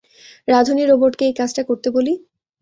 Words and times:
রাঁধুনী 0.47 0.83
রোবটকে 0.85 1.23
এই 1.27 1.35
কাজটা 1.39 1.61
করতে 1.69 1.87
বলি? 1.95 2.13